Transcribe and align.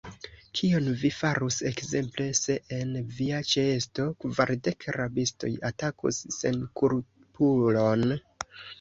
Kion 0.59 0.87
vi 1.01 1.11
farus, 1.17 1.57
ekzemple, 1.71 2.25
se 2.39 2.55
en 2.79 2.97
via 3.19 3.43
ĉeesto 3.51 4.09
kvardek 4.25 4.89
rabistoj 4.99 5.55
atakus 5.73 6.25
senkulpulon? 6.41 8.21